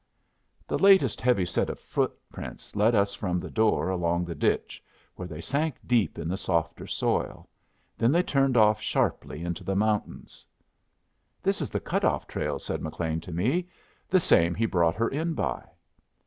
[0.67, 4.83] The latest heavy set of footprints led us from the door along the ditch,
[5.15, 7.47] where they sank deep in the softer soil;
[7.99, 10.43] then they turned off sharply into the mountains.
[11.43, 13.67] "This is the cut off trail," said McLean to me.
[14.09, 15.69] "The same he brought her in by."